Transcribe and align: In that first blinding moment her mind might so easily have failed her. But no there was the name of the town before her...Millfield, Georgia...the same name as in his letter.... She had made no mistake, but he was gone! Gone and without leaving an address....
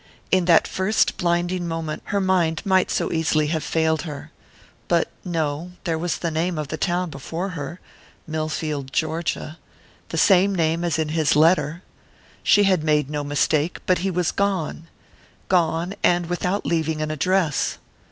In 0.31 0.45
that 0.45 0.67
first 0.67 1.17
blinding 1.17 1.67
moment 1.67 2.01
her 2.05 2.19
mind 2.19 2.63
might 2.65 2.89
so 2.89 3.11
easily 3.11 3.45
have 3.53 3.63
failed 3.63 4.01
her. 4.01 4.31
But 4.87 5.11
no 5.23 5.73
there 5.83 5.99
was 5.99 6.17
the 6.17 6.31
name 6.31 6.57
of 6.57 6.69
the 6.69 6.75
town 6.77 7.11
before 7.11 7.49
her...Millfield, 7.49 8.91
Georgia...the 8.91 10.17
same 10.17 10.55
name 10.55 10.83
as 10.83 10.97
in 10.97 11.09
his 11.09 11.35
letter.... 11.35 11.83
She 12.41 12.63
had 12.63 12.83
made 12.83 13.11
no 13.11 13.23
mistake, 13.23 13.77
but 13.85 13.99
he 13.99 14.09
was 14.09 14.31
gone! 14.31 14.87
Gone 15.49 15.93
and 16.01 16.25
without 16.25 16.65
leaving 16.65 16.99
an 17.03 17.11
address.... 17.11 17.77